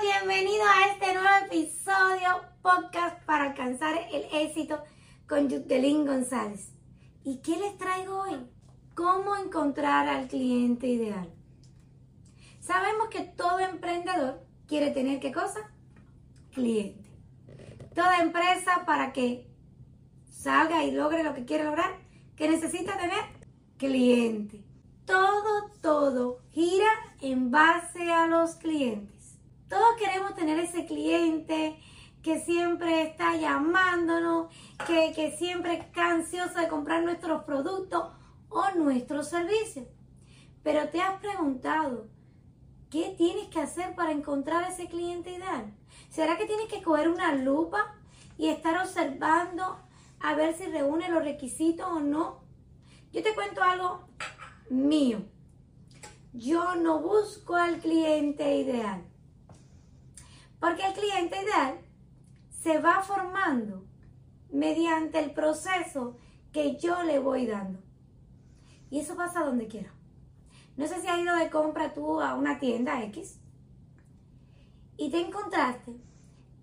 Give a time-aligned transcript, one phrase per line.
[0.00, 4.80] bienvenido a este nuevo episodio podcast para alcanzar el éxito
[5.26, 6.72] con Yutelín González.
[7.24, 8.46] ¿Y qué les traigo hoy?
[8.94, 11.32] ¿Cómo encontrar al cliente ideal?
[12.60, 15.68] Sabemos que todo emprendedor quiere tener qué cosa?
[16.52, 17.10] Cliente.
[17.94, 19.50] Toda empresa para que
[20.30, 21.98] salga y logre lo que quiere lograr,
[22.36, 23.24] que necesita tener
[23.78, 24.62] cliente.
[25.06, 26.90] Todo, todo gira
[27.20, 29.17] en base a los clientes.
[29.68, 31.78] Todos queremos tener ese cliente
[32.22, 34.48] que siempre está llamándonos,
[34.86, 38.12] que, siempre está ansioso de comprar nuestros productos
[38.48, 39.86] o nuestros servicios.
[40.62, 42.08] Pero te has preguntado,
[42.90, 45.74] ¿qué tienes que hacer para encontrar ese cliente ideal?
[46.08, 47.94] ¿Será que tienes que coger una lupa
[48.38, 49.78] y estar observando
[50.20, 52.40] a ver si reúne los requisitos o no?
[53.12, 54.08] Yo te cuento algo
[54.70, 55.22] mío.
[56.32, 59.04] Yo no busco al cliente ideal.
[60.60, 61.78] Porque el cliente ideal
[62.50, 63.84] se va formando
[64.50, 66.16] mediante el proceso
[66.52, 67.80] que yo le voy dando.
[68.90, 69.92] Y eso pasa donde quiera.
[70.76, 73.40] No sé si has ido de compra tú a una tienda X
[74.96, 75.96] y te encontraste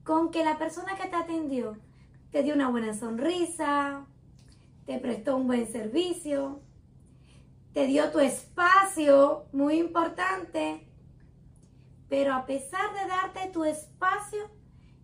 [0.04, 1.78] con que la persona que te atendió
[2.32, 4.06] te dio una buena sonrisa,
[4.86, 6.62] te prestó un buen servicio,
[7.74, 10.88] te dio tu espacio, muy importante,
[12.10, 14.50] pero a pesar de darte tu espacio,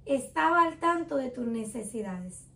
[0.06, 2.48] estaba al tanto de tus necesidades.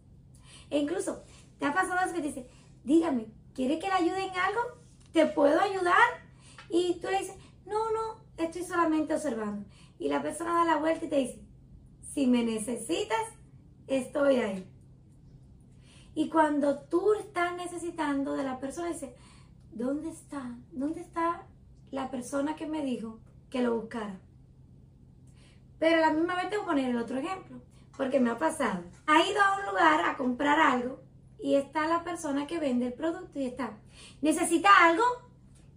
[0.70, 1.24] E incluso,
[1.60, 2.50] ¿te ha pasado eso que te dice,
[2.84, 4.62] dígame, ¿quiere que le ayude en algo?
[5.12, 5.96] ¿Te puedo ayudar?
[6.70, 9.66] Y tú le dices, no, no, estoy solamente observando.
[10.00, 11.40] Y la persona da la vuelta y te dice,
[12.14, 13.22] si me necesitas,
[13.88, 14.68] estoy ahí.
[16.14, 19.16] Y cuando tú estás necesitando de la persona, dice,
[19.74, 20.58] ¿dónde está?
[20.72, 21.46] ¿Dónde está
[21.92, 24.20] la persona que me dijo que lo buscara?
[25.86, 27.62] Pero a la misma vez te voy a poner el otro ejemplo,
[27.96, 28.84] porque me ha pasado.
[29.06, 31.00] Ha ido a un lugar a comprar algo
[31.40, 33.78] y está la persona que vende el producto y está,
[34.20, 35.04] ¿necesita algo?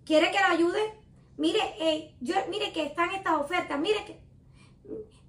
[0.07, 0.95] ¿Quiere que lo ayude?
[1.37, 4.19] Mire, eh, yo, mire que están estas ofertas, mire que,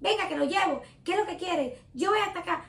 [0.00, 1.78] venga que lo llevo, ¿qué es lo que quiere?
[1.92, 2.64] Yo voy hasta acá.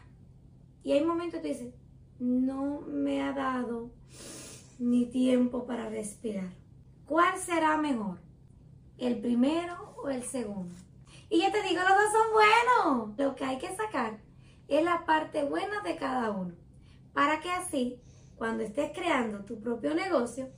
[0.83, 1.73] Y hay momentos que tú dices,
[2.19, 3.89] no me ha dado
[4.79, 6.49] ni tiempo para respirar.
[7.05, 8.19] ¿Cuál será mejor?
[8.97, 10.75] ¿El primero o el segundo?
[11.31, 13.17] Y yo te digo, los dos son buenos.
[13.17, 14.19] Lo que hay que sacar
[14.67, 16.53] es la parte buena de cada uno.
[17.13, 18.01] Para que así,
[18.35, 20.49] cuando estés creando tu propio negocio,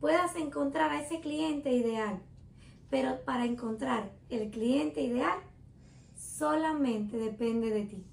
[0.00, 2.22] puedas encontrar a ese cliente ideal.
[2.88, 5.38] Pero para encontrar el cliente ideal,
[6.14, 8.06] solamente depende de ti.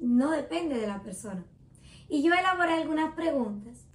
[0.00, 1.46] No depende de la persona.
[2.08, 3.86] Y yo elaboré algunas preguntas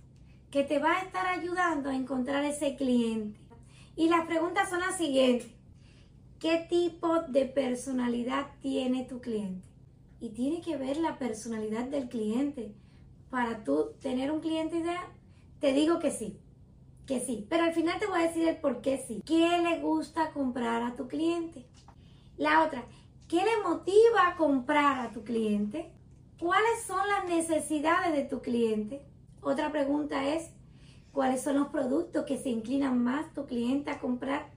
[0.49, 3.37] que te va a estar ayudando a encontrar ese cliente.
[3.97, 5.51] Y las preguntas son las siguientes.
[6.43, 9.65] ¿Qué tipo de personalidad tiene tu cliente?
[10.19, 12.75] Y tiene que ver la personalidad del cliente.
[13.29, 15.05] Para tú tener un cliente ideal,
[15.61, 16.37] te digo que sí,
[17.07, 17.47] que sí.
[17.49, 19.21] Pero al final te voy a decir el por qué sí.
[19.25, 21.65] ¿Qué le gusta comprar a tu cliente?
[22.35, 22.83] La otra,
[23.29, 25.93] ¿qué le motiva a comprar a tu cliente?
[26.37, 29.05] ¿Cuáles son las necesidades de tu cliente?
[29.39, 30.49] Otra pregunta es,
[31.13, 34.51] ¿cuáles son los productos que se inclinan más tu cliente a comprar?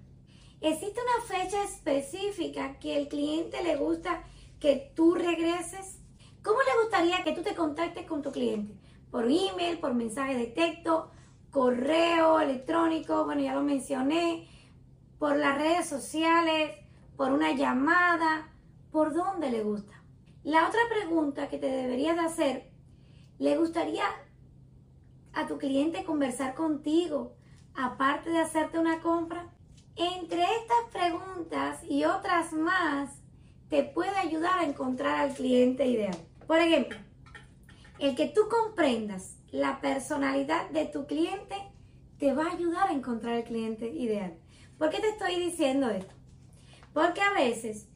[0.60, 4.24] ¿Existe una fecha específica que el cliente le gusta
[4.58, 6.00] que tú regreses?
[6.42, 8.74] ¿Cómo le gustaría que tú te contactes con tu cliente?
[9.10, 11.10] ¿Por email, por mensaje de texto,
[11.50, 13.24] correo electrónico?
[13.26, 14.48] Bueno, ya lo mencioné.
[15.18, 16.74] ¿Por las redes sociales?
[17.16, 18.50] ¿Por una llamada?
[18.90, 20.02] ¿Por dónde le gusta?
[20.42, 22.70] La otra pregunta que te deberías de hacer,
[23.38, 24.04] ¿le gustaría
[25.34, 27.36] a tu cliente conversar contigo
[27.74, 29.45] aparte de hacerte una compra?
[29.96, 33.10] Entre estas preguntas y otras más,
[33.70, 36.16] te puede ayudar a encontrar al cliente ideal.
[36.46, 36.98] Por ejemplo,
[37.98, 41.56] el que tú comprendas la personalidad de tu cliente
[42.18, 44.36] te va a ayudar a encontrar el cliente ideal.
[44.76, 46.12] ¿Por qué te estoy diciendo esto?
[46.92, 47.88] Porque a veces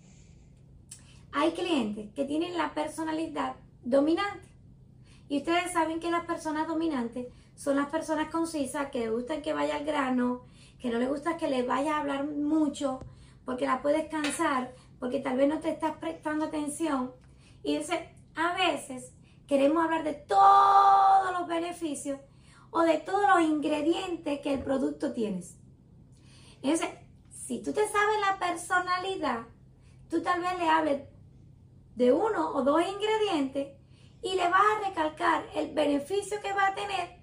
[1.33, 4.49] hay clientes que tienen la personalidad dominante.
[5.29, 7.27] Y ustedes saben que las personas dominantes
[7.61, 10.47] son las personas concisas que gustan que vaya al grano,
[10.79, 13.01] que no le gusta que le vayas a hablar mucho
[13.45, 17.13] porque la puedes cansar, porque tal vez no te estás prestando atención.
[17.63, 19.13] Y dice, a veces
[19.47, 22.19] queremos hablar de todos los beneficios
[22.71, 25.59] o de todos los ingredientes que el producto tienes.
[26.63, 26.89] Entonces,
[27.29, 29.41] si tú te sabes la personalidad,
[30.09, 31.03] tú tal vez le hables
[31.95, 33.77] de uno o dos ingredientes
[34.23, 37.20] y le vas a recalcar el beneficio que va a tener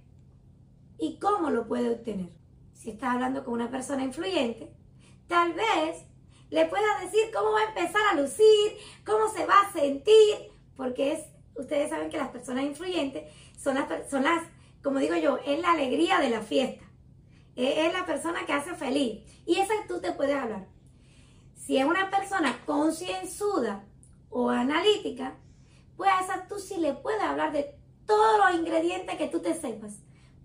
[0.97, 2.29] y cómo lo puede obtener
[2.73, 4.71] si estás hablando con una persona influyente,
[5.27, 6.05] tal vez
[6.49, 11.13] le puedas decir cómo va a empezar a lucir, cómo se va a sentir, porque
[11.13, 14.43] es, ustedes saben que las personas influyentes son las, son las
[14.87, 16.85] como digo yo, es la alegría de la fiesta.
[17.55, 19.21] Es, la persona que hace feliz.
[19.45, 20.67] Y esa tú te puedes hablar.
[21.55, 23.83] Si es una persona concienzuda
[24.29, 25.35] o analítica,
[25.95, 29.55] pues a esa tú sí le puedes hablar de todos los ingredientes que tú te
[29.55, 29.95] sepas.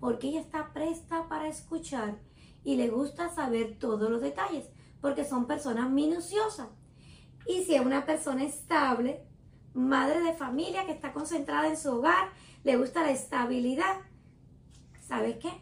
[0.02, 2.18] Porque ella está presta para escuchar
[2.64, 4.68] y le gusta saber todos los detalles.
[5.00, 6.66] Porque son personas minuciosas.
[7.46, 9.22] Y si es una persona estable,
[9.74, 12.30] madre de familia que está concentrada en su hogar,
[12.64, 13.98] le gusta la estabilidad,
[15.06, 15.52] ¿sabes qué?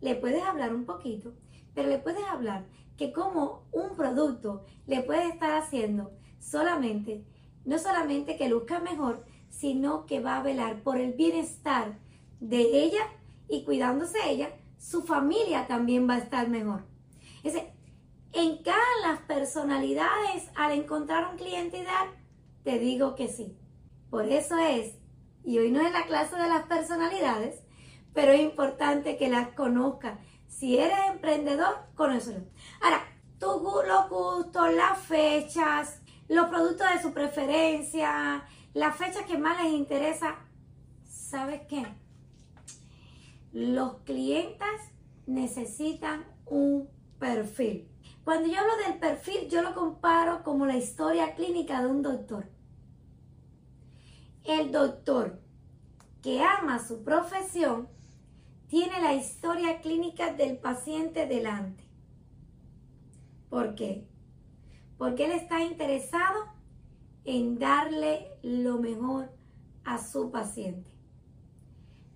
[0.00, 1.34] Le puedes hablar un poquito,
[1.74, 2.64] pero le puedes hablar
[2.96, 7.24] que como un producto le puede estar haciendo solamente,
[7.64, 11.98] no solamente que luzca mejor, sino que va a velar por el bienestar
[12.38, 13.08] de ella
[13.52, 16.86] y cuidándose ella, su familia también va a estar mejor.
[17.44, 17.54] Es
[18.32, 22.08] en cada las personalidades al encontrar un cliente ideal,
[22.64, 23.54] te digo que sí.
[24.08, 24.94] Por eso es,
[25.44, 27.62] y hoy no es la clase de las personalidades,
[28.14, 30.18] pero es importante que las conozcas.
[30.48, 32.46] Si eres emprendedor, conócelo.
[32.80, 33.04] Ahora,
[33.38, 33.46] tu,
[33.86, 40.36] los gustos, las fechas, los productos de su preferencia, las fechas que más les interesa,
[41.04, 42.01] ¿sabes qué?
[43.52, 44.68] Los clientes
[45.26, 46.88] necesitan un
[47.18, 47.88] perfil.
[48.24, 52.48] Cuando yo hablo del perfil, yo lo comparo como la historia clínica de un doctor.
[54.44, 55.40] El doctor
[56.22, 57.88] que ama su profesión
[58.68, 61.84] tiene la historia clínica del paciente delante.
[63.50, 64.06] ¿Por qué?
[64.96, 66.46] Porque él está interesado
[67.24, 69.30] en darle lo mejor
[69.84, 70.90] a su paciente.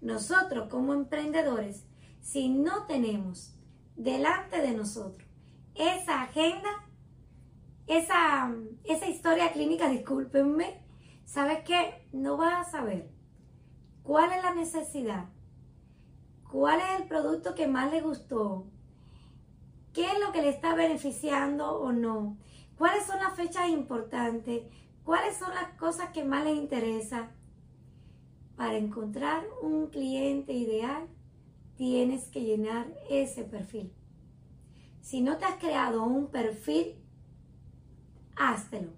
[0.07, 1.85] Nosotros como emprendedores,
[2.21, 3.55] si no tenemos
[3.97, 5.27] delante de nosotros
[5.75, 6.69] esa agenda,
[7.87, 8.51] esa,
[8.85, 10.83] esa historia clínica, discúlpenme,
[11.25, 12.09] ¿sabes qué?
[12.13, 13.11] No vas a saber
[14.03, 15.27] cuál es la necesidad
[16.51, 18.67] cuál es el producto que más le gustó,
[19.93, 22.37] qué es lo que le está beneficiando o no,
[22.79, 24.63] cuáles son las fechas importantes,
[25.05, 27.31] cuáles son las cosas que más le interesa.
[28.57, 31.07] Para encontrar un cliente ideal,
[31.77, 33.93] tienes que llenar ese perfil.
[35.03, 36.97] Si no te has creado un perfil,
[38.35, 38.93] háztelo.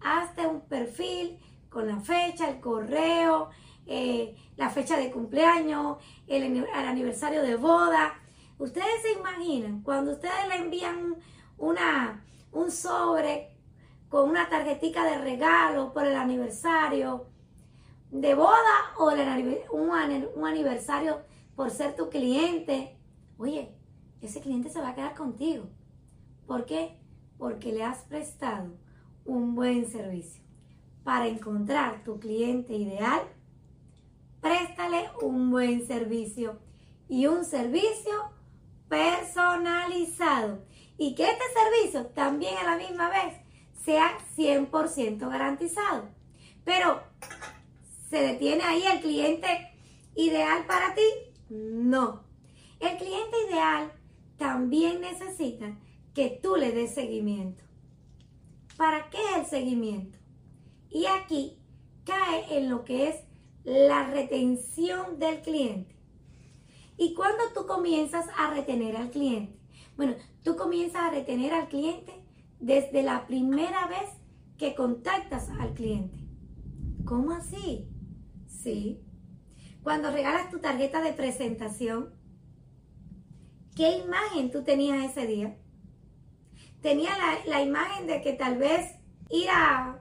[0.00, 1.38] Hazte un perfil
[1.68, 3.50] con la fecha, el correo,
[3.86, 8.14] eh, la fecha de cumpleaños, el, aniversario de boda.
[8.58, 11.16] Ustedes se imaginan cuando ustedes le envían
[11.58, 13.50] una, un sobre
[14.08, 17.26] con una tarjetita de regalo por el aniversario
[18.10, 19.10] de boda o
[19.72, 21.20] un, aniversario
[21.54, 22.96] por ser tu cliente.
[23.38, 23.74] Oye,
[24.20, 25.68] ese cliente se va a quedar contigo.
[26.46, 26.98] ¿Por qué?
[27.38, 28.76] Porque le has prestado
[29.24, 30.42] un buen servicio.
[31.04, 33.20] Para encontrar tu cliente ideal,
[34.40, 36.58] préstale un buen servicio
[37.08, 38.30] y un servicio
[38.88, 40.64] personalizado.
[40.98, 43.34] Y que este servicio también a la misma vez
[43.84, 46.08] sea 100% garantizado.
[46.64, 47.00] Pero,
[48.08, 49.46] ¿se detiene ahí el cliente
[50.14, 51.02] ideal para ti?
[51.50, 52.24] No.
[52.80, 53.92] El cliente ideal
[54.36, 55.78] también necesita
[56.14, 57.62] que tú le des seguimiento.
[58.76, 60.18] ¿Para qué es el seguimiento?
[60.90, 61.58] Y aquí
[62.04, 63.16] cae en lo que es
[63.64, 65.96] la retención del cliente.
[66.96, 69.58] ¿Y cuando tú comienzas a retener al cliente?
[69.96, 72.12] Bueno, tú comienzas a retener al cliente
[72.60, 74.10] desde la primera vez
[74.56, 76.18] que contactas al cliente.
[77.04, 77.88] ¿Cómo así?
[78.66, 79.00] Sí.
[79.84, 82.12] Cuando regalas tu tarjeta de presentación,
[83.76, 85.56] ¿qué imagen tú tenías ese día?
[86.82, 88.96] Tenía la, la imagen de que tal vez
[89.30, 90.00] ir a,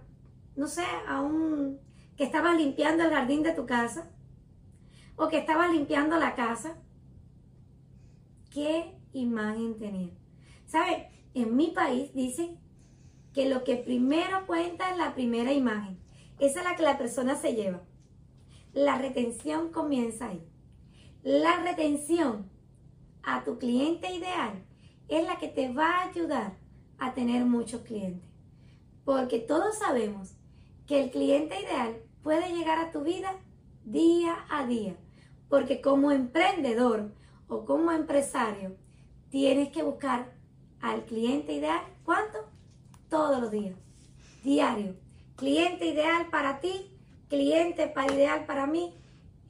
[0.56, 1.80] no sé, a un
[2.18, 4.10] que estabas limpiando el jardín de tu casa
[5.16, 6.76] o que estabas limpiando la casa.
[8.50, 10.10] ¿Qué imagen tenía?
[10.66, 11.12] ¿Sabe?
[11.36, 12.58] En mi país dicen
[13.32, 16.00] que lo que primero cuenta es la primera imagen.
[16.40, 17.84] Esa es la que la persona se lleva.
[18.76, 20.46] La retención comienza ahí.
[21.24, 22.52] La retención
[23.24, 24.66] a tu cliente ideal
[25.08, 26.58] es la que te va a ayudar
[26.98, 28.30] a tener muchos clientes.
[29.06, 30.36] Porque todos sabemos
[30.88, 33.38] que el cliente ideal puede llegar a tu vida
[33.86, 34.98] día a día.
[35.48, 37.14] Porque como emprendedor
[37.48, 38.76] o como empresario,
[39.30, 40.34] tienes que buscar
[40.82, 41.86] al cliente ideal.
[42.04, 42.40] ¿Cuánto?
[43.08, 43.78] Todos los días.
[44.44, 44.98] Diario.
[45.38, 46.92] Cliente ideal para ti,
[47.30, 48.94] cliente para ideal para mí,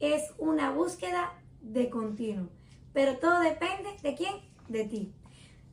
[0.00, 2.48] es una búsqueda de continuo.
[2.92, 4.34] Pero todo depende de quién?
[4.68, 5.12] De ti.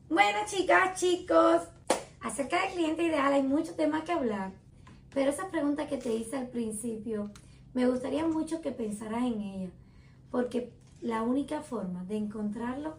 [0.08, 1.62] Bueno, chicas, chicos,
[2.24, 4.54] Acerca del cliente ideal hay muchos temas que hablar,
[5.12, 7.30] pero esa pregunta que te hice al principio,
[7.74, 9.70] me gustaría mucho que pensaras en ella,
[10.30, 12.96] porque la única forma de encontrarlo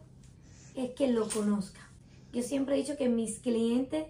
[0.75, 1.89] es que lo conozca.
[2.33, 4.05] Yo siempre he dicho que mis clientes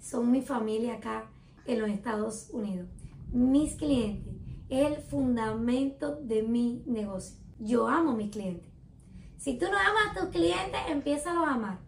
[0.00, 1.28] son mi familia acá
[1.66, 2.86] en los Estados Unidos.
[3.32, 4.32] Mis clientes
[4.70, 7.36] el fundamento de mi negocio.
[7.58, 8.70] Yo amo a mis clientes.
[9.36, 11.78] Si tú no amas a tus clientes, empiézalos a amar.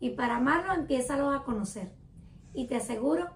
[0.00, 1.92] Y para amarlos, empiézalos a conocer.
[2.52, 3.30] Y te aseguro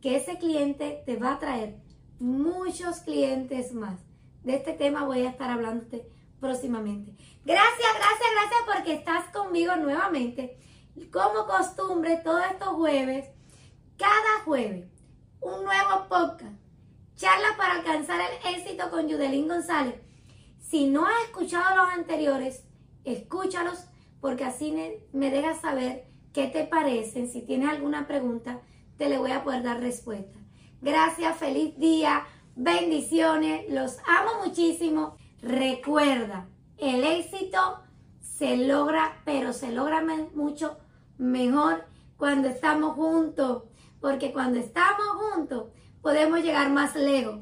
[0.00, 1.80] que ese cliente te va a traer
[2.20, 3.98] muchos clientes más.
[4.44, 6.08] De este tema voy a estar hablándote
[6.38, 7.16] próximamente.
[7.44, 10.58] Gracias, gracias, gracias porque estás conmigo nuevamente.
[11.10, 13.26] Como costumbre, todos estos jueves,
[13.96, 14.86] cada jueves,
[15.40, 16.63] un nuevo podcast.
[17.16, 19.94] Charla para alcanzar el éxito con Yudelín González.
[20.58, 22.64] Si no has escuchado los anteriores,
[23.04, 23.84] escúchalos
[24.20, 24.74] porque así
[25.12, 27.28] me dejas saber qué te parecen.
[27.28, 28.60] Si tienes alguna pregunta,
[28.96, 30.38] te le voy a poder dar respuesta.
[30.80, 35.16] Gracias, feliz día, bendiciones, los amo muchísimo.
[35.40, 37.58] Recuerda, el éxito
[38.20, 40.04] se logra, pero se logra
[40.34, 40.78] mucho
[41.16, 41.84] mejor
[42.16, 43.64] cuando estamos juntos,
[44.00, 45.66] porque cuando estamos juntos
[46.04, 47.40] podemos llegar más lejos.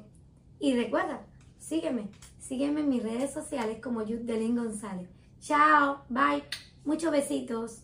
[0.60, 1.26] Y recuerda,
[1.58, 5.08] sígueme, sígueme en mis redes sociales como Yudelín González.
[5.40, 6.44] Chao, bye,
[6.84, 7.82] muchos besitos.